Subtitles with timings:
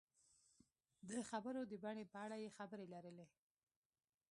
[1.09, 3.13] د خبرو د بڼې په اړه یې خبرې لري.